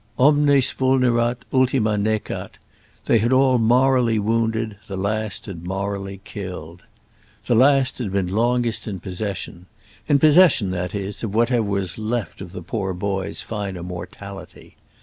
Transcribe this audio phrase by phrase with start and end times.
[0.17, 6.81] Omnes vulnerant, ultima necat—they had all morally wounded, the last had morally killed.
[7.45, 12.51] The last had been longest in possession—in possession, that is, of whatever was left of
[12.51, 14.75] the poor boy's finer mortality.